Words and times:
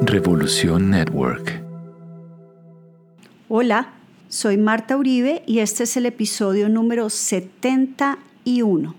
Revolución 0.00 0.90
Network. 0.90 1.62
Hola, 3.48 3.92
soy 4.26 4.56
Marta 4.56 4.96
Uribe 4.96 5.44
y 5.46 5.60
este 5.60 5.84
es 5.84 5.96
el 5.96 6.06
episodio 6.06 6.68
número 6.68 7.10
71. 7.10 8.96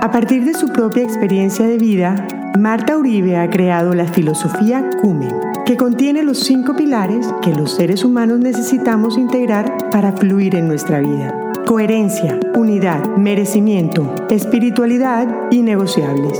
A 0.00 0.10
partir 0.12 0.44
de 0.44 0.54
su 0.54 0.68
propia 0.68 1.02
experiencia 1.02 1.66
de 1.66 1.78
vida, 1.78 2.28
Marta 2.56 2.96
Uribe 2.96 3.36
ha 3.36 3.50
creado 3.50 3.92
la 3.92 4.06
filosofía 4.06 4.88
Cumen, 5.02 5.34
que 5.66 5.76
contiene 5.76 6.22
los 6.22 6.38
cinco 6.38 6.76
pilares 6.76 7.26
que 7.42 7.52
los 7.52 7.74
seres 7.74 8.04
humanos 8.04 8.38
necesitamos 8.38 9.18
integrar 9.18 9.90
para 9.90 10.12
fluir 10.12 10.54
en 10.54 10.68
nuestra 10.68 11.00
vida. 11.00 11.34
Coherencia, 11.66 12.38
unidad, 12.54 13.04
merecimiento, 13.16 14.14
espiritualidad 14.30 15.50
y 15.50 15.62
negociables. 15.62 16.38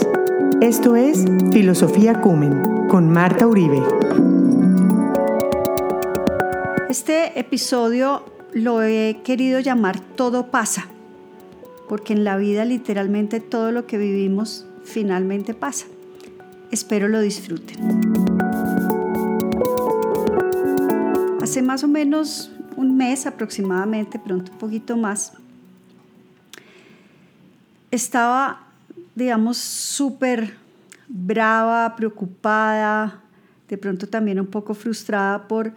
Esto 0.61 0.97
es 0.97 1.25
Filosofía 1.53 2.21
Cumen 2.21 2.89
con 2.89 3.09
Marta 3.13 3.47
Uribe. 3.47 3.81
Este 6.91 7.39
episodio 7.39 8.25
lo 8.53 8.83
he 8.83 9.21
querido 9.23 9.61
llamar 9.61 10.01
Todo 10.01 10.51
pasa, 10.51 10.89
porque 11.89 12.13
en 12.13 12.25
la 12.25 12.37
vida 12.37 12.65
literalmente 12.65 13.39
todo 13.39 13.71
lo 13.71 13.87
que 13.87 13.99
vivimos 13.99 14.67
finalmente 14.83 15.55
pasa. 15.55 15.87
Espero 16.73 17.07
lo 17.07 17.21
disfruten. 17.21 17.79
Hace 21.41 21.63
más 21.63 21.85
o 21.85 21.89
menos 21.89 22.51
un 22.77 22.97
mes 22.97 23.27
aproximadamente, 23.27 24.19
pronto 24.19 24.51
un 24.51 24.59
poquito 24.59 24.97
más, 24.97 25.35
estaba 27.93 28.68
digamos, 29.19 29.59
súper 29.59 30.55
brava, 31.09 31.97
preocupada, 31.97 33.21
de 33.69 33.77
pronto 33.77 34.09
también 34.09 34.41
un 34.41 34.47
poco 34.47 34.75
frustrada 34.75 35.49
por 35.49 35.73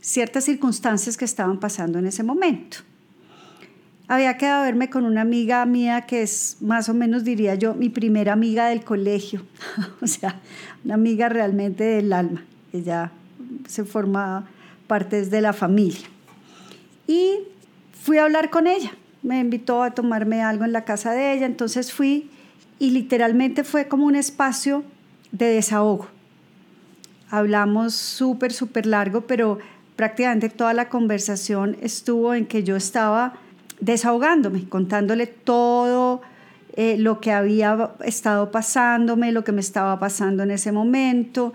ciertas 0.00 0.44
circunstancias 0.44 1.16
que 1.16 1.24
estaban 1.24 1.60
pasando 1.60 1.98
en 1.98 2.06
ese 2.06 2.22
momento. 2.22 2.78
Había 4.08 4.36
quedado 4.36 4.62
a 4.62 4.64
verme 4.64 4.90
con 4.90 5.04
una 5.04 5.20
amiga 5.20 5.64
mía 5.66 6.02
que 6.02 6.22
es 6.22 6.56
más 6.60 6.88
o 6.88 6.94
menos, 6.94 7.22
diría 7.22 7.54
yo, 7.54 7.74
mi 7.74 7.90
primera 7.90 8.32
amiga 8.32 8.68
del 8.68 8.82
colegio, 8.82 9.44
o 10.00 10.06
sea, 10.06 10.40
una 10.84 10.94
amiga 10.94 11.28
realmente 11.28 11.84
del 11.84 12.12
alma. 12.12 12.42
Ella 12.72 13.12
se 13.68 13.84
forma 13.84 14.48
parte 14.88 15.24
de 15.24 15.40
la 15.40 15.52
familia. 15.52 16.08
Y 17.06 17.38
fui 17.92 18.18
a 18.18 18.24
hablar 18.24 18.50
con 18.50 18.66
ella, 18.66 18.90
me 19.22 19.38
invitó 19.38 19.82
a 19.82 19.92
tomarme 19.92 20.42
algo 20.42 20.64
en 20.64 20.72
la 20.72 20.84
casa 20.84 21.12
de 21.12 21.34
ella, 21.34 21.46
entonces 21.46 21.92
fui 21.92 22.30
y 22.80 22.90
literalmente 22.90 23.62
fue 23.62 23.86
como 23.86 24.06
un 24.06 24.16
espacio 24.16 24.82
de 25.30 25.46
desahogo. 25.46 26.08
Hablamos 27.30 27.94
súper, 27.94 28.52
súper 28.52 28.86
largo, 28.86 29.20
pero 29.20 29.58
prácticamente 29.94 30.48
toda 30.48 30.72
la 30.72 30.88
conversación 30.88 31.76
estuvo 31.82 32.34
en 32.34 32.46
que 32.46 32.64
yo 32.64 32.74
estaba 32.74 33.34
desahogándome, 33.80 34.66
contándole 34.68 35.26
todo 35.26 36.22
eh, 36.74 36.96
lo 36.98 37.20
que 37.20 37.32
había 37.32 37.90
estado 38.02 38.50
pasándome, 38.50 39.30
lo 39.30 39.44
que 39.44 39.52
me 39.52 39.60
estaba 39.60 39.98
pasando 39.98 40.42
en 40.42 40.50
ese 40.50 40.72
momento, 40.72 41.52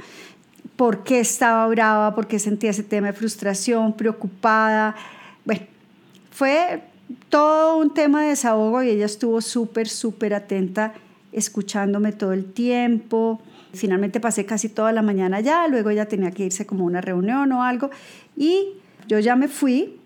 por 0.75 1.03
qué 1.03 1.21
estaba 1.21 1.65
brava, 1.67 2.13
por 2.13 2.27
qué 2.27 2.37
sentía 2.37 2.69
ese 2.69 2.83
tema 2.83 3.07
de 3.07 3.13
frustración, 3.13 3.93
preocupada. 3.93 4.95
Bueno, 5.43 5.63
fue 6.29 6.83
todo 7.29 7.77
un 7.77 7.95
tema 7.95 8.21
de 8.21 8.29
desahogo 8.29 8.83
y 8.83 8.89
ella 8.89 9.05
estuvo 9.05 9.41
súper, 9.41 9.89
súper 9.89 10.35
atenta 10.35 10.93
escuchándome 11.35 12.13
todo 12.13 12.33
el 12.33 12.45
tiempo. 12.45 13.41
Finalmente 13.73 14.19
pasé 14.19 14.45
casi 14.45 14.69
toda 14.69 14.91
la 14.93 15.01
mañana 15.01 15.37
allá, 15.37 15.67
luego 15.67 15.89
ella 15.89 16.07
tenía 16.07 16.31
que 16.31 16.45
irse 16.45 16.65
como 16.65 16.85
a 16.85 16.87
una 16.87 17.01
reunión 17.01 17.51
o 17.51 17.63
algo 17.63 17.91
y 18.35 18.69
yo 19.07 19.19
ya 19.19 19.35
me 19.35 19.47
fui. 19.47 19.99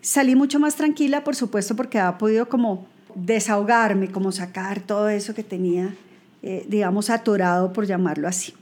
Salí 0.00 0.34
mucho 0.34 0.58
más 0.58 0.74
tranquila, 0.74 1.22
por 1.22 1.36
supuesto, 1.36 1.76
porque 1.76 1.98
había 2.00 2.18
podido 2.18 2.48
como 2.48 2.86
desahogarme, 3.14 4.10
como 4.10 4.32
sacar 4.32 4.80
todo 4.80 5.08
eso 5.08 5.34
que 5.34 5.44
tenía, 5.44 5.94
eh, 6.42 6.64
digamos, 6.68 7.10
atorado, 7.10 7.72
por 7.72 7.86
llamarlo 7.86 8.26
así. 8.26 8.54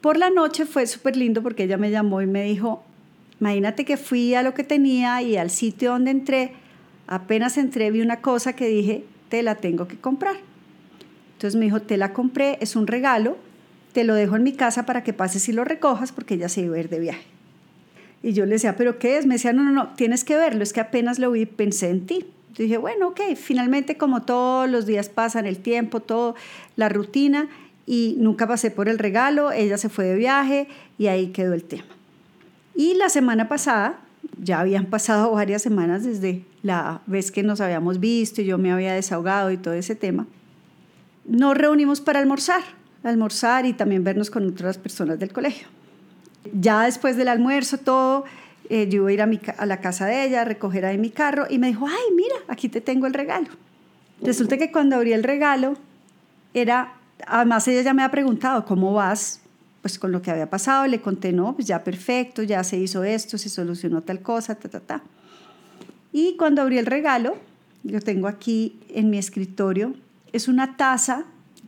Por 0.00 0.16
la 0.16 0.30
noche 0.30 0.64
fue 0.64 0.86
súper 0.86 1.16
lindo 1.16 1.42
porque 1.42 1.64
ella 1.64 1.76
me 1.76 1.90
llamó 1.90 2.22
y 2.22 2.26
me 2.26 2.42
dijo, 2.42 2.82
imagínate 3.38 3.84
que 3.84 3.98
fui 3.98 4.34
a 4.34 4.42
lo 4.42 4.54
que 4.54 4.64
tenía 4.64 5.20
y 5.22 5.36
al 5.36 5.50
sitio 5.50 5.92
donde 5.92 6.10
entré, 6.10 6.54
apenas 7.06 7.58
entré 7.58 7.90
vi 7.90 8.00
una 8.00 8.20
cosa 8.20 8.54
que 8.54 8.66
dije, 8.66 9.04
te 9.28 9.42
la 9.42 9.56
tengo 9.56 9.86
que 9.86 9.98
comprar. 9.98 10.49
Entonces 11.40 11.58
me 11.58 11.64
dijo, 11.64 11.80
te 11.80 11.96
la 11.96 12.12
compré, 12.12 12.58
es 12.60 12.76
un 12.76 12.86
regalo, 12.86 13.38
te 13.94 14.04
lo 14.04 14.14
dejo 14.14 14.36
en 14.36 14.42
mi 14.42 14.52
casa 14.52 14.84
para 14.84 15.02
que 15.02 15.14
pases 15.14 15.48
y 15.48 15.54
lo 15.54 15.64
recojas 15.64 16.12
porque 16.12 16.34
ella 16.34 16.50
se 16.50 16.60
iba 16.60 16.76
a 16.76 16.80
ir 16.80 16.90
de 16.90 17.00
viaje. 17.00 17.24
Y 18.22 18.34
yo 18.34 18.44
le 18.44 18.52
decía, 18.52 18.76
¿pero 18.76 18.98
qué 18.98 19.16
es? 19.16 19.24
Me 19.24 19.36
decía, 19.36 19.54
no, 19.54 19.62
no, 19.62 19.70
no, 19.70 19.88
tienes 19.94 20.22
que 20.22 20.36
verlo, 20.36 20.62
es 20.62 20.74
que 20.74 20.80
apenas 20.80 21.18
lo 21.18 21.30
vi, 21.30 21.46
pensé 21.46 21.88
en 21.88 22.04
ti. 22.04 22.26
Yo 22.52 22.64
dije, 22.64 22.76
bueno, 22.76 23.08
ok, 23.08 23.20
finalmente 23.36 23.96
como 23.96 24.20
todos 24.20 24.68
los 24.68 24.84
días 24.84 25.08
pasan 25.08 25.46
el 25.46 25.60
tiempo, 25.60 26.00
todo, 26.00 26.34
la 26.76 26.90
rutina, 26.90 27.48
y 27.86 28.16
nunca 28.18 28.46
pasé 28.46 28.70
por 28.70 28.90
el 28.90 28.98
regalo, 28.98 29.50
ella 29.50 29.78
se 29.78 29.88
fue 29.88 30.04
de 30.04 30.16
viaje 30.16 30.68
y 30.98 31.06
ahí 31.06 31.28
quedó 31.28 31.54
el 31.54 31.64
tema. 31.64 31.88
Y 32.74 32.96
la 32.96 33.08
semana 33.08 33.48
pasada, 33.48 33.98
ya 34.38 34.60
habían 34.60 34.84
pasado 34.84 35.30
varias 35.32 35.62
semanas 35.62 36.04
desde 36.04 36.44
la 36.62 37.00
vez 37.06 37.30
que 37.30 37.42
nos 37.42 37.62
habíamos 37.62 37.98
visto 37.98 38.42
y 38.42 38.44
yo 38.44 38.58
me 38.58 38.72
había 38.72 38.92
desahogado 38.92 39.50
y 39.50 39.56
todo 39.56 39.72
ese 39.72 39.94
tema, 39.94 40.26
nos 41.30 41.56
reunimos 41.56 42.00
para 42.00 42.18
almorzar, 42.18 42.62
almorzar 43.04 43.64
y 43.64 43.72
también 43.72 44.02
vernos 44.02 44.30
con 44.30 44.48
otras 44.48 44.78
personas 44.78 45.18
del 45.20 45.32
colegio. 45.32 45.68
Ya 46.52 46.82
después 46.82 47.16
del 47.16 47.28
almuerzo, 47.28 47.78
todo, 47.78 48.24
eh, 48.68 48.88
yo 48.88 49.08
iba 49.08 49.24
a 49.24 49.32
ir 49.32 49.52
a, 49.56 49.66
la 49.66 49.80
casa 49.80 50.06
de 50.06 50.24
ella, 50.24 50.42
a 50.42 50.44
recoger 50.44 50.84
ahí 50.84 50.98
mi 50.98 51.10
carro 51.10 51.46
y 51.48 51.58
me 51.58 51.68
dijo, 51.68 51.86
ay, 51.86 52.14
mira, 52.16 52.34
aquí 52.48 52.68
te 52.68 52.80
tengo 52.80 53.06
el 53.06 53.14
regalo. 53.14 53.46
Resulta 54.20 54.58
que 54.58 54.72
cuando 54.72 54.96
abrí 54.96 55.12
el 55.12 55.22
regalo, 55.22 55.74
era, 56.52 56.94
además 57.28 57.68
ella 57.68 57.82
ya 57.82 57.94
me 57.94 58.02
ha 58.02 58.10
preguntado, 58.10 58.64
¿cómo 58.64 58.92
vas? 58.92 59.40
Pues 59.82 60.00
con 60.00 60.10
lo 60.10 60.22
que 60.22 60.32
había 60.32 60.50
pasado, 60.50 60.84
le 60.88 61.00
conté, 61.00 61.32
no, 61.32 61.54
pues 61.54 61.68
ya 61.68 61.84
perfecto, 61.84 62.42
ya 62.42 62.64
se 62.64 62.76
hizo 62.76 63.04
esto, 63.04 63.38
se 63.38 63.48
solucionó 63.48 64.02
tal 64.02 64.20
cosa, 64.20 64.56
ta, 64.56 64.68
ta, 64.68 64.80
ta. 64.80 65.02
Y 66.12 66.36
cuando 66.36 66.60
abrí 66.60 66.76
el 66.76 66.86
regalo, 66.86 67.36
yo 67.84 68.00
tengo 68.00 68.26
aquí 68.26 68.80
en 68.88 69.10
mi 69.10 69.18
escritorio 69.18 69.94
es 70.32 70.48
una 70.48 70.76
taza 70.76 71.24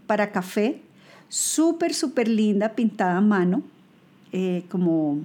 para 0.06 0.32
café, 0.32 0.82
súper, 1.28 1.94
súper 1.94 2.28
linda, 2.28 2.74
pintada 2.74 3.16
a 3.16 3.20
mano, 3.20 3.62
eh, 4.32 4.64
como, 4.68 5.20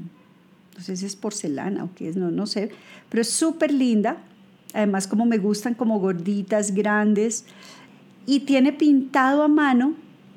no 0.76 0.84
sé 0.84 0.96
si 0.96 1.06
es 1.06 1.16
porcelana 1.16 1.84
o 1.84 1.90
qué 1.96 2.10
es, 2.10 2.16
no, 2.16 2.32
no 2.32 2.46
sé, 2.46 2.72
pero 3.10 3.22
es 3.22 3.30
súper 3.30 3.74
linda. 3.74 4.18
Además, 4.74 5.08
como 5.08 5.26
me 5.26 5.38
gustan, 5.38 5.74
como 5.74 6.00
gorditas, 6.00 6.72
grandes. 6.72 7.46
Y 8.26 8.42
tiene 8.42 8.74
pintado 8.74 9.44
a 9.44 9.48
mano, 9.48 9.94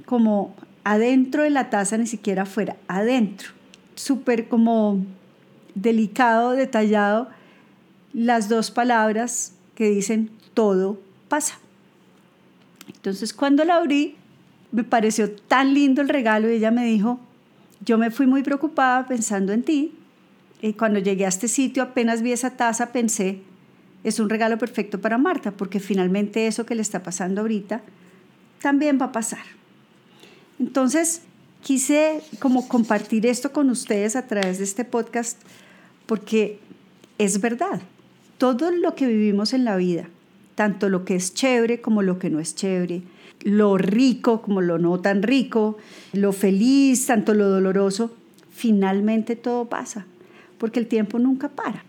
como 0.07 0.55
adentro 0.85 1.43
de 1.43 1.51
la 1.51 1.69
taza, 1.69 1.99
ni 1.99 2.07
siquiera 2.07 2.43
afuera, 2.43 2.77
adentro. 2.87 3.51
Súper 3.97 4.49
como 4.49 5.05
delicado, 5.75 6.53
detallado, 6.53 7.29
las 8.13 8.49
dos 8.49 8.71
palabras 8.71 9.55
que 9.75 9.89
dicen 9.91 10.31
todo 10.55 11.01
pasa. 11.29 11.59
Entonces 12.95 13.33
cuando 13.33 13.65
la 13.65 13.77
abrí, 13.77 14.17
me 14.73 14.85
pareció 14.85 15.31
tan 15.31 15.75
lindo 15.75 16.01
el 16.03 16.09
regalo 16.09 16.51
y 16.51 16.55
ella 16.55 16.71
me 16.71 16.85
dijo, 16.85 17.19
yo 17.85 17.99
me 17.99 18.11
fui 18.11 18.27
muy 18.27 18.43
preocupada 18.43 19.07
pensando 19.07 19.53
en 19.53 19.63
ti 19.63 19.95
y 20.63 20.75
cuando 20.75 20.99
llegué 20.99 21.25
a 21.25 21.29
este 21.29 21.49
sitio 21.49 21.83
apenas 21.83 22.23
vi 22.23 22.33
esa 22.33 22.51
taza 22.51 22.93
pensé, 22.93 23.41
es 24.05 24.21
un 24.21 24.29
regalo 24.29 24.59
perfecto 24.59 25.01
para 25.01 25.19
Marta 25.19 25.51
porque 25.51 25.81
finalmente 25.81 26.47
eso 26.47 26.67
que 26.67 26.75
le 26.75 26.83
está 26.83 27.03
pasando 27.03 27.41
ahorita 27.41 27.83
también 28.61 28.99
va 29.01 29.07
a 29.07 29.13
pasar. 29.13 29.45
Entonces 30.59 31.23
quise 31.63 32.23
como 32.39 32.69
compartir 32.69 33.27
esto 33.27 33.53
con 33.53 33.71
ustedes 33.71 34.17
a 34.17 34.27
través 34.27 34.59
de 34.59 34.65
este 34.65 34.85
podcast 34.85 35.41
porque 36.07 36.59
es 37.19 37.41
verdad, 37.41 37.81
todo 38.39 38.71
lo 38.71 38.95
que 38.95 39.07
vivimos 39.07 39.53
en 39.53 39.65
la 39.65 39.77
vida, 39.77 40.09
tanto 40.61 40.91
lo 40.91 41.07
que 41.07 41.15
es 41.15 41.33
chévere 41.33 41.81
como 41.81 42.03
lo 42.03 42.19
que 42.19 42.29
no 42.29 42.39
es 42.39 42.55
chévere, 42.55 43.01
lo 43.45 43.79
rico 43.79 44.43
como 44.43 44.61
lo 44.61 44.77
no 44.77 45.01
tan 45.01 45.23
rico, 45.23 45.79
lo 46.13 46.33
feliz, 46.33 47.07
tanto 47.07 47.33
lo 47.33 47.49
doloroso, 47.49 48.15
finalmente 48.51 49.37
todo 49.37 49.71
pasa, 49.71 50.05
porque 50.59 50.79
el 50.79 50.87
tiempo 50.87 51.19
nunca 51.19 51.49
para. 51.49 51.83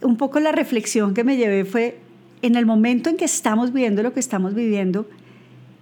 Un 0.00 0.16
poco 0.16 0.40
la 0.40 0.50
reflexión 0.50 1.14
que 1.14 1.22
me 1.22 1.36
llevé 1.36 1.64
fue, 1.64 2.00
en 2.42 2.56
el 2.56 2.66
momento 2.66 3.08
en 3.08 3.16
que 3.16 3.24
estamos 3.24 3.72
viviendo 3.72 4.02
lo 4.02 4.12
que 4.12 4.18
estamos 4.18 4.52
viviendo, 4.52 5.06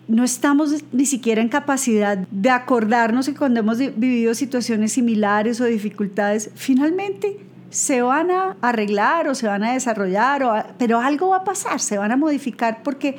no 0.06 0.22
estamos 0.22 0.84
ni 0.92 1.06
siquiera 1.06 1.40
en 1.40 1.48
capacidad 1.48 2.18
de 2.18 2.50
acordarnos 2.50 3.28
que 3.28 3.34
cuando 3.34 3.60
hemos 3.60 3.78
vivido 3.78 4.34
situaciones 4.34 4.92
similares 4.92 5.58
o 5.62 5.64
dificultades, 5.64 6.50
finalmente 6.54 7.38
se 7.70 8.02
van 8.02 8.30
a 8.30 8.56
arreglar 8.60 9.28
o 9.28 9.34
se 9.34 9.46
van 9.46 9.62
a 9.62 9.72
desarrollar, 9.72 10.42
o 10.42 10.52
pero 10.76 10.98
algo 10.98 11.28
va 11.28 11.38
a 11.38 11.44
pasar, 11.44 11.80
se 11.80 11.96
van 11.96 12.12
a 12.12 12.16
modificar 12.16 12.82
porque 12.82 13.18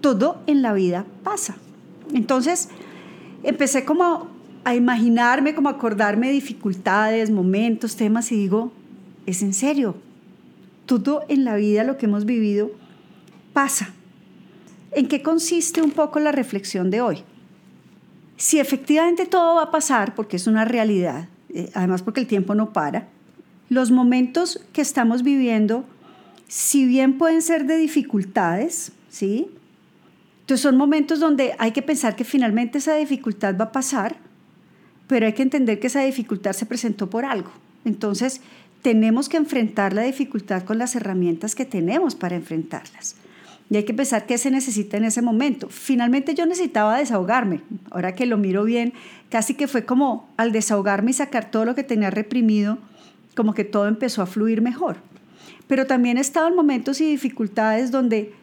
todo 0.00 0.40
en 0.46 0.62
la 0.62 0.72
vida 0.72 1.04
pasa. 1.22 1.56
Entonces, 2.12 2.68
empecé 3.42 3.84
como 3.84 4.28
a 4.64 4.74
imaginarme, 4.74 5.54
como 5.54 5.68
a 5.68 5.72
acordarme 5.72 6.28
de 6.28 6.34
dificultades, 6.34 7.30
momentos, 7.30 7.96
temas 7.96 8.32
y 8.32 8.36
digo, 8.36 8.72
es 9.26 9.42
en 9.42 9.54
serio, 9.54 9.96
todo 10.86 11.22
en 11.28 11.44
la 11.44 11.56
vida, 11.56 11.84
lo 11.84 11.96
que 11.98 12.06
hemos 12.06 12.24
vivido, 12.24 12.70
pasa. 13.52 13.90
¿En 14.92 15.08
qué 15.08 15.22
consiste 15.22 15.82
un 15.82 15.90
poco 15.90 16.20
la 16.20 16.32
reflexión 16.32 16.90
de 16.90 17.00
hoy? 17.00 17.24
Si 18.36 18.58
efectivamente 18.58 19.26
todo 19.26 19.56
va 19.56 19.64
a 19.64 19.70
pasar, 19.70 20.14
porque 20.14 20.36
es 20.36 20.46
una 20.46 20.64
realidad, 20.64 21.28
eh, 21.48 21.70
además 21.74 22.02
porque 22.02 22.20
el 22.20 22.26
tiempo 22.26 22.54
no 22.54 22.72
para, 22.72 23.08
los 23.68 23.90
momentos 23.90 24.60
que 24.72 24.82
estamos 24.82 25.22
viviendo, 25.22 25.84
si 26.48 26.86
bien 26.86 27.18
pueden 27.18 27.42
ser 27.42 27.66
de 27.66 27.78
dificultades, 27.78 28.92
¿sí? 29.08 29.48
Entonces 30.40 30.62
son 30.62 30.76
momentos 30.76 31.20
donde 31.20 31.54
hay 31.58 31.72
que 31.72 31.82
pensar 31.82 32.16
que 32.16 32.24
finalmente 32.24 32.78
esa 32.78 32.94
dificultad 32.96 33.56
va 33.56 33.66
a 33.66 33.72
pasar, 33.72 34.16
pero 35.06 35.26
hay 35.26 35.32
que 35.32 35.42
entender 35.42 35.80
que 35.80 35.86
esa 35.86 36.02
dificultad 36.02 36.52
se 36.52 36.66
presentó 36.66 37.08
por 37.08 37.24
algo. 37.24 37.50
Entonces, 37.84 38.40
tenemos 38.82 39.28
que 39.28 39.36
enfrentar 39.36 39.92
la 39.92 40.02
dificultad 40.02 40.64
con 40.64 40.78
las 40.78 40.96
herramientas 40.96 41.54
que 41.54 41.64
tenemos 41.64 42.14
para 42.14 42.36
enfrentarlas. 42.36 43.16
Y 43.70 43.76
hay 43.76 43.84
que 43.84 43.94
pensar 43.94 44.26
qué 44.26 44.36
se 44.36 44.50
necesita 44.50 44.98
en 44.98 45.04
ese 45.04 45.22
momento. 45.22 45.68
Finalmente 45.70 46.34
yo 46.34 46.44
necesitaba 46.44 46.98
desahogarme. 46.98 47.62
Ahora 47.90 48.14
que 48.14 48.26
lo 48.26 48.36
miro 48.36 48.64
bien, 48.64 48.92
casi 49.30 49.54
que 49.54 49.68
fue 49.68 49.86
como 49.86 50.28
al 50.36 50.52
desahogarme 50.52 51.12
y 51.12 51.14
sacar 51.14 51.50
todo 51.50 51.64
lo 51.64 51.74
que 51.74 51.84
tenía 51.84 52.10
reprimido, 52.10 52.78
como 53.34 53.54
que 53.54 53.64
todo 53.64 53.88
empezó 53.88 54.22
a 54.22 54.26
fluir 54.26 54.62
mejor. 54.62 54.96
Pero 55.66 55.86
también 55.86 56.18
he 56.18 56.20
estado 56.20 56.48
en 56.48 56.56
momentos 56.56 57.00
y 57.00 57.10
dificultades 57.10 57.90
donde 57.90 58.34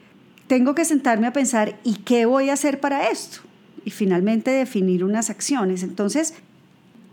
tengo 0.47 0.73
que 0.73 0.85
sentarme 0.85 1.27
a 1.27 1.33
pensar, 1.33 1.79
¿y 1.83 1.95
qué 1.97 2.25
voy 2.25 2.49
a 2.49 2.53
hacer 2.53 2.79
para 2.79 3.09
esto? 3.09 3.41
Y 3.85 3.91
finalmente 3.91 4.51
definir 4.51 5.03
unas 5.03 5.29
acciones. 5.29 5.83
Entonces, 5.83 6.33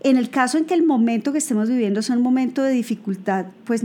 en 0.01 0.17
el 0.17 0.29
caso 0.29 0.57
en 0.57 0.65
que 0.65 0.73
el 0.73 0.83
momento 0.83 1.31
que 1.31 1.37
estemos 1.37 1.69
viviendo 1.69 1.99
es 1.99 2.09
un 2.09 2.21
momento 2.21 2.63
de 2.63 2.71
dificultad, 2.71 3.45
pues 3.63 3.83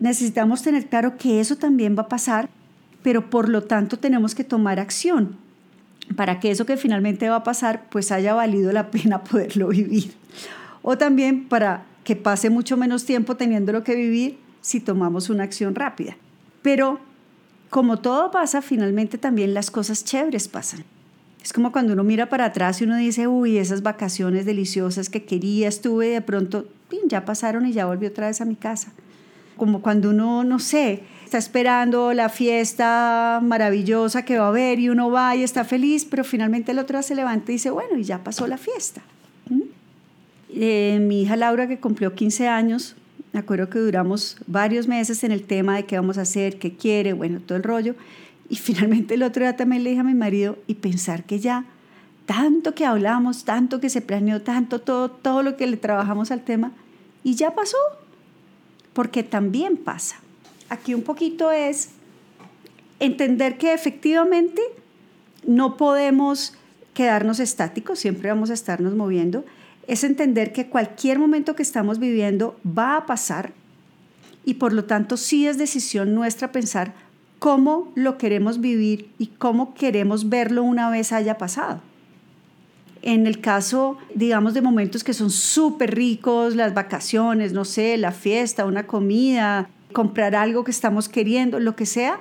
necesitamos 0.00 0.62
tener 0.62 0.86
claro 0.86 1.16
que 1.16 1.40
eso 1.40 1.56
también 1.56 1.96
va 1.96 2.02
a 2.02 2.08
pasar, 2.08 2.48
pero 3.02 3.30
por 3.30 3.48
lo 3.48 3.64
tanto 3.64 3.98
tenemos 3.98 4.34
que 4.34 4.44
tomar 4.44 4.80
acción 4.80 5.36
para 6.16 6.40
que 6.40 6.50
eso 6.50 6.66
que 6.66 6.76
finalmente 6.76 7.28
va 7.28 7.36
a 7.36 7.44
pasar, 7.44 7.88
pues 7.90 8.12
haya 8.12 8.34
valido 8.34 8.72
la 8.72 8.90
pena 8.90 9.22
poderlo 9.24 9.68
vivir. 9.68 10.12
O 10.82 10.96
también 10.96 11.48
para 11.48 11.84
que 12.08 12.16
pase 12.16 12.48
mucho 12.48 12.78
menos 12.78 13.04
tiempo 13.04 13.36
teniéndolo 13.36 13.84
que 13.84 13.94
vivir 13.94 14.38
si 14.62 14.80
tomamos 14.80 15.28
una 15.28 15.44
acción 15.44 15.74
rápida. 15.74 16.16
Pero 16.62 17.00
como 17.68 17.98
todo 17.98 18.30
pasa, 18.30 18.62
finalmente 18.62 19.18
también 19.18 19.52
las 19.52 19.70
cosas 19.70 20.04
chéveres 20.04 20.48
pasan. 20.48 20.84
Es 21.44 21.52
como 21.52 21.70
cuando 21.70 21.92
uno 21.92 22.04
mira 22.04 22.30
para 22.30 22.46
atrás 22.46 22.80
y 22.80 22.84
uno 22.84 22.96
dice, 22.96 23.26
uy, 23.26 23.58
esas 23.58 23.82
vacaciones 23.82 24.46
deliciosas 24.46 25.10
que 25.10 25.26
quería, 25.26 25.68
estuve 25.68 26.06
de 26.06 26.22
pronto, 26.22 26.66
ya 27.08 27.26
pasaron 27.26 27.66
y 27.66 27.74
ya 27.74 27.84
volví 27.84 28.06
otra 28.06 28.28
vez 28.28 28.40
a 28.40 28.46
mi 28.46 28.56
casa. 28.56 28.90
Como 29.58 29.82
cuando 29.82 30.08
uno, 30.08 30.44
no 30.44 30.60
sé, 30.60 31.02
está 31.26 31.36
esperando 31.36 32.14
la 32.14 32.30
fiesta 32.30 33.38
maravillosa 33.42 34.24
que 34.24 34.38
va 34.38 34.46
a 34.46 34.48
haber 34.48 34.78
y 34.78 34.88
uno 34.88 35.10
va 35.10 35.36
y 35.36 35.42
está 35.42 35.62
feliz, 35.62 36.06
pero 36.06 36.24
finalmente 36.24 36.72
el 36.72 36.78
otro 36.78 37.02
se 37.02 37.14
levanta 37.14 37.52
y 37.52 37.56
dice, 37.56 37.68
bueno, 37.68 37.98
y 37.98 38.04
ya 38.04 38.24
pasó 38.24 38.46
la 38.46 38.56
fiesta. 38.56 39.02
Eh, 40.60 40.98
mi 41.00 41.22
hija 41.22 41.36
Laura, 41.36 41.68
que 41.68 41.78
cumplió 41.78 42.16
15 42.16 42.48
años, 42.48 42.96
me 43.32 43.38
acuerdo 43.38 43.70
que 43.70 43.78
duramos 43.78 44.36
varios 44.48 44.88
meses 44.88 45.22
en 45.22 45.30
el 45.30 45.44
tema 45.44 45.76
de 45.76 45.84
qué 45.84 45.94
vamos 45.94 46.18
a 46.18 46.22
hacer, 46.22 46.58
qué 46.58 46.74
quiere, 46.74 47.12
bueno, 47.12 47.38
todo 47.38 47.56
el 47.56 47.62
rollo. 47.62 47.94
Y 48.48 48.56
finalmente 48.56 49.14
el 49.14 49.22
otro 49.22 49.44
día 49.44 49.56
también 49.56 49.84
le 49.84 49.90
dije 49.90 50.00
a 50.00 50.04
mi 50.04 50.14
marido 50.14 50.58
y 50.66 50.74
pensar 50.74 51.22
que 51.22 51.38
ya 51.38 51.64
tanto 52.26 52.74
que 52.74 52.84
hablamos, 52.84 53.44
tanto 53.44 53.78
que 53.78 53.88
se 53.88 54.00
planeó, 54.00 54.42
tanto 54.42 54.80
todo, 54.80 55.12
todo 55.12 55.44
lo 55.44 55.56
que 55.56 55.68
le 55.68 55.76
trabajamos 55.76 56.32
al 56.32 56.42
tema 56.42 56.72
y 57.22 57.36
ya 57.36 57.54
pasó, 57.54 57.78
porque 58.94 59.22
también 59.22 59.76
pasa. 59.76 60.16
Aquí 60.70 60.92
un 60.92 61.02
poquito 61.02 61.52
es 61.52 61.90
entender 62.98 63.58
que 63.58 63.74
efectivamente 63.74 64.60
no 65.46 65.76
podemos 65.76 66.54
quedarnos 66.94 67.38
estáticos, 67.38 68.00
siempre 68.00 68.28
vamos 68.28 68.50
a 68.50 68.54
estarnos 68.54 68.96
moviendo, 68.96 69.44
es 69.88 70.04
entender 70.04 70.52
que 70.52 70.68
cualquier 70.68 71.18
momento 71.18 71.56
que 71.56 71.62
estamos 71.62 71.98
viviendo 71.98 72.60
va 72.64 72.96
a 72.96 73.06
pasar 73.06 73.52
y 74.44 74.54
por 74.54 74.74
lo 74.74 74.84
tanto 74.84 75.16
sí 75.16 75.48
es 75.48 75.56
decisión 75.56 76.14
nuestra 76.14 76.52
pensar 76.52 76.94
cómo 77.38 77.90
lo 77.94 78.18
queremos 78.18 78.60
vivir 78.60 79.10
y 79.18 79.28
cómo 79.28 79.74
queremos 79.74 80.28
verlo 80.28 80.62
una 80.62 80.90
vez 80.90 81.12
haya 81.12 81.38
pasado. 81.38 81.80
En 83.00 83.26
el 83.26 83.40
caso, 83.40 83.96
digamos, 84.14 84.52
de 84.52 84.60
momentos 84.60 85.04
que 85.04 85.14
son 85.14 85.30
súper 85.30 85.94
ricos, 85.94 86.54
las 86.54 86.74
vacaciones, 86.74 87.54
no 87.54 87.64
sé, 87.64 87.96
la 87.96 88.12
fiesta, 88.12 88.66
una 88.66 88.86
comida, 88.86 89.70
comprar 89.92 90.34
algo 90.34 90.64
que 90.64 90.70
estamos 90.70 91.08
queriendo, 91.08 91.60
lo 91.60 91.76
que 91.76 91.86
sea, 91.86 92.20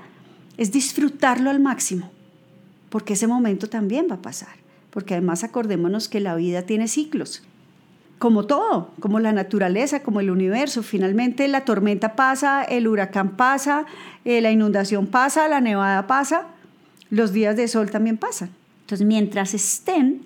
es 0.55 0.71
disfrutarlo 0.71 1.49
al 1.49 1.59
máximo, 1.59 2.11
porque 2.89 3.13
ese 3.13 3.27
momento 3.27 3.67
también 3.67 4.07
va 4.09 4.15
a 4.15 4.21
pasar, 4.21 4.55
porque 4.89 5.15
además 5.15 5.43
acordémonos 5.43 6.07
que 6.07 6.21
la 6.21 6.35
vida 6.35 6.61
tiene 6.61 6.87
ciclos 6.87 7.43
como 8.19 8.45
todo, 8.45 8.91
como 8.99 9.19
la 9.19 9.31
naturaleza, 9.31 10.01
como 10.01 10.19
el 10.19 10.29
universo. 10.29 10.83
Finalmente 10.83 11.47
la 11.47 11.65
tormenta 11.65 12.15
pasa, 12.15 12.63
el 12.63 12.87
huracán 12.87 13.35
pasa, 13.35 13.85
eh, 14.25 14.41
la 14.41 14.51
inundación 14.51 15.07
pasa, 15.07 15.47
la 15.47 15.61
nevada 15.61 16.07
pasa, 16.07 16.47
los 17.09 17.31
días 17.31 17.55
de 17.55 17.67
sol 17.67 17.91
también 17.91 18.17
pasan. 18.17 18.49
Entonces, 18.81 19.05
mientras 19.05 19.53
estén, 19.53 20.21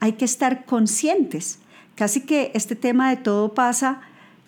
hay 0.00 0.12
que 0.12 0.24
estar 0.24 0.64
conscientes. 0.64 1.60
Casi 1.94 2.22
que 2.22 2.50
este 2.54 2.76
tema 2.76 3.10
de 3.10 3.16
todo 3.16 3.54
pasa 3.54 4.00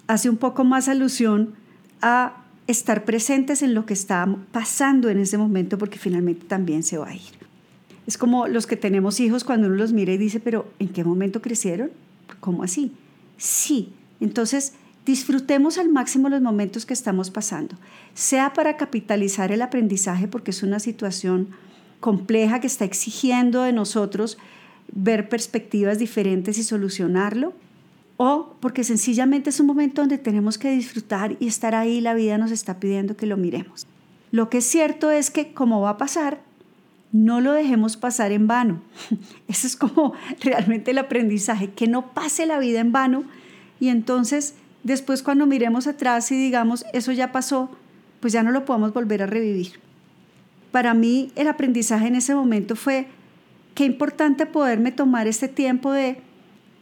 hace 0.07 0.29
un 0.29 0.37
poco 0.37 0.65
más 0.65 0.89
alusión 0.89 1.55
a 2.03 2.43
estar 2.67 3.05
presentes 3.05 3.63
en 3.63 3.75
lo 3.75 3.87
que 3.87 3.95
está 3.95 4.27
pasando 4.53 5.09
en 5.09 5.19
ese 5.19 5.39
momento 5.39 5.79
porque 5.79 5.99
finalmente 5.99 6.47
también 6.47 6.83
se 6.83 6.99
va 6.99 7.09
a 7.09 7.15
ir. 7.15 7.47
Es 8.07 8.19
como 8.19 8.49
los 8.49 8.67
que 8.67 8.77
tenemos 8.77 9.21
hijos 9.21 9.45
cuando 9.45 9.67
uno 9.69 9.77
los 9.77 9.93
mira 9.93 10.13
y 10.13 10.19
dice, 10.19 10.41
pero 10.41 10.67
¿en 10.79 10.89
qué 10.89 11.05
momento 11.05 11.41
crecieron? 11.41 11.91
¿Cómo 12.41 12.63
así? 12.63 12.93
Sí. 13.37 13.93
Entonces, 14.21 14.75
disfrutemos 15.05 15.79
al 15.79 15.89
máximo 15.89 16.29
los 16.29 16.43
momentos 16.43 16.85
que 16.85 16.95
estamos 16.95 17.31
pasando, 17.31 17.77
sea 18.15 18.53
para 18.53 18.77
capitalizar 18.77 19.53
el 19.53 19.63
aprendizaje 19.63 20.27
porque 20.27 20.51
es 20.51 20.63
una 20.63 20.81
situación 20.81 21.49
compleja 22.01 22.61
que 22.61 22.67
está 22.67 22.85
exigiendo 22.85 23.63
de 23.63 23.73
nosotros 23.73 24.39
ver 24.93 25.29
perspectivas 25.29 25.99
diferentes 25.99 26.59
y 26.59 26.63
solucionarlo, 26.63 27.53
o 28.17 28.55
porque 28.61 28.85
sencillamente 28.85 29.51
es 29.51 29.61
un 29.61 29.67
momento 29.67 30.03
donde 30.03 30.19
tenemos 30.19 30.59
que 30.59 30.71
disfrutar 30.71 31.37
y 31.39 31.47
estar 31.47 31.75
ahí, 31.75 32.01
la 32.01 32.15
vida 32.15 32.39
nos 32.39 32.51
está 32.51 32.81
pidiendo 32.81 33.17
que 33.17 33.27
lo 33.27 33.37
miremos. 33.37 33.87
Lo 34.31 34.49
que 34.49 34.59
es 34.59 34.65
cierto 34.65 35.11
es 35.11 35.31
que 35.31 35.53
como 35.53 35.81
va 35.81 35.91
a 35.91 35.99
pasar, 35.99 36.41
no 37.13 37.41
lo 37.41 37.53
dejemos 37.53 37.97
pasar 37.97 38.33
en 38.33 38.47
vano. 38.47 38.83
Eso 39.49 39.67
es 39.67 39.77
como 39.77 40.15
realmente 40.41 40.91
el 40.91 40.99
aprendizaje, 40.99 41.71
que 41.71 41.87
no 41.87 42.13
pase 42.13 42.47
la 42.47 42.59
vida 42.59 42.81
en 42.81 42.93
vano 42.93 43.25
y 43.81 43.89
entonces 43.89 44.55
después 44.83 45.23
cuando 45.23 45.47
miremos 45.47 45.87
atrás 45.87 46.31
y 46.33 46.37
digamos, 46.37 46.87
eso 46.93 47.13
ya 47.13 47.33
pasó, 47.33 47.71
pues 48.21 48.33
ya 48.33 48.43
no 48.43 48.53
lo 48.53 48.65
podemos 48.65 48.95
volver 48.95 49.23
a 49.23 49.27
revivir. 49.27 49.81
Para 50.71 50.95
mí 50.95 51.31
el 51.35 51.49
aprendizaje 51.49 52.07
en 52.07 52.15
ese 52.15 52.35
momento 52.35 52.77
fue 52.77 53.07
qué 53.75 53.85
importante 53.85 54.47
poderme 54.47 54.93
tomar 54.93 55.27
este 55.27 55.49
tiempo 55.49 55.93
de 55.93 56.19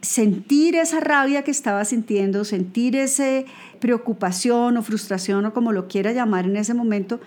sentir 0.01 0.75
esa 0.75 0.99
rabia 0.99 1.43
que 1.43 1.51
estaba 1.51 1.83
sintiendo, 1.83 2.45
sentir 2.45 2.95
esa 2.95 3.43
preocupación 3.79 4.77
o 4.77 4.83
frustración 4.83 5.45
o 5.45 5.53
como 5.53 5.71
lo 5.71 5.87
quiera 5.87 6.11
llamar 6.13 6.45
en 6.45 6.57
ese 6.57 6.73
momento, 6.73 7.19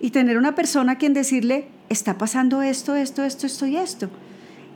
y 0.00 0.10
tener 0.10 0.36
una 0.36 0.54
persona 0.54 0.92
a 0.92 0.98
quien 0.98 1.14
decirle, 1.14 1.68
está 1.88 2.18
pasando 2.18 2.62
esto, 2.62 2.94
esto, 2.94 3.24
esto, 3.24 3.46
esto 3.46 3.66
y 3.66 3.76
esto. 3.76 4.08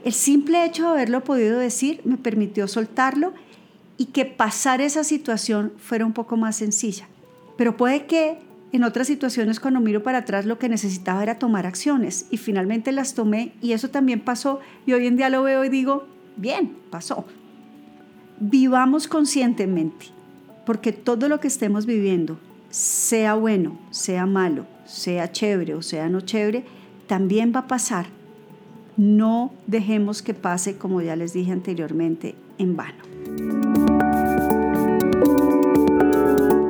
El 0.03 0.13
simple 0.13 0.65
hecho 0.65 0.83
de 0.83 0.89
haberlo 0.89 1.23
podido 1.23 1.59
decir 1.59 2.01
me 2.05 2.17
permitió 2.17 2.67
soltarlo 2.67 3.33
y 3.97 4.05
que 4.05 4.25
pasar 4.25 4.79
esa 4.79 5.03
situación 5.03 5.73
fuera 5.77 6.05
un 6.05 6.13
poco 6.13 6.37
más 6.37 6.55
sencilla. 6.55 7.07
Pero 7.57 7.75
puede 7.75 8.05
que 8.05 8.39
en 8.71 8.83
otras 8.83 9.07
situaciones 9.07 9.59
cuando 9.59 9.79
miro 9.79 10.03
para 10.03 10.19
atrás 10.19 10.45
lo 10.45 10.59
que 10.59 10.69
necesitaba 10.69 11.23
era 11.23 11.39
tomar 11.39 11.65
acciones 11.65 12.27
y 12.31 12.37
finalmente 12.37 12.91
las 12.91 13.13
tomé 13.13 13.53
y 13.61 13.73
eso 13.73 13.89
también 13.89 14.21
pasó 14.21 14.59
y 14.85 14.93
hoy 14.93 15.07
en 15.07 15.17
día 15.17 15.29
lo 15.29 15.43
veo 15.43 15.65
y 15.65 15.69
digo, 15.69 16.07
bien, 16.37 16.77
pasó. 16.89 17.25
Vivamos 18.39 19.07
conscientemente, 19.07 20.05
porque 20.65 20.93
todo 20.93 21.27
lo 21.27 21.41
que 21.41 21.47
estemos 21.47 21.85
viviendo, 21.85 22.39
sea 22.69 23.33
bueno, 23.33 23.77
sea 23.89 24.25
malo, 24.25 24.65
sea 24.85 25.31
chévere 25.31 25.73
o 25.73 25.81
sea 25.81 26.07
no 26.07 26.21
chévere, 26.21 26.63
también 27.09 27.51
va 27.55 27.61
a 27.61 27.67
pasar. 27.67 28.05
No 28.95 29.51
dejemos 29.65 30.21
que 30.21 30.35
pase, 30.35 30.77
como 30.77 31.01
ya 31.01 31.15
les 31.15 31.33
dije 31.33 31.51
anteriormente, 31.51 32.35
en 32.59 32.77
vano. 32.77 33.58